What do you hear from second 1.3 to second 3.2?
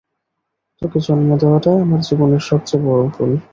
দেওয়াটাই আমার জীবনের সবচেয়ে বড়